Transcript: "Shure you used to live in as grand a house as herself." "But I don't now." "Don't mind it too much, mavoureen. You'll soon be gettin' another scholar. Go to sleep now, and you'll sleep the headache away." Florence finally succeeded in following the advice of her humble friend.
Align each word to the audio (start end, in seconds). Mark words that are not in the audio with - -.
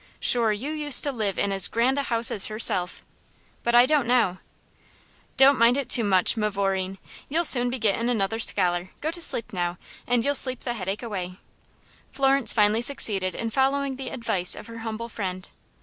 "Shure 0.19 0.51
you 0.51 0.71
used 0.71 1.03
to 1.03 1.11
live 1.11 1.37
in 1.37 1.51
as 1.51 1.67
grand 1.67 1.99
a 1.99 2.01
house 2.01 2.31
as 2.31 2.47
herself." 2.47 3.05
"But 3.61 3.75
I 3.75 3.85
don't 3.85 4.07
now." 4.07 4.39
"Don't 5.37 5.59
mind 5.59 5.77
it 5.77 5.89
too 5.89 6.03
much, 6.03 6.35
mavoureen. 6.35 6.97
You'll 7.29 7.45
soon 7.45 7.69
be 7.69 7.77
gettin' 7.77 8.09
another 8.09 8.39
scholar. 8.39 8.89
Go 8.99 9.11
to 9.11 9.21
sleep 9.21 9.53
now, 9.53 9.77
and 10.07 10.25
you'll 10.25 10.33
sleep 10.33 10.61
the 10.61 10.73
headache 10.73 11.03
away." 11.03 11.37
Florence 12.11 12.51
finally 12.51 12.81
succeeded 12.81 13.35
in 13.35 13.51
following 13.51 13.97
the 13.97 14.09
advice 14.09 14.55
of 14.55 14.65
her 14.65 14.79
humble 14.79 15.07
friend. 15.07 15.49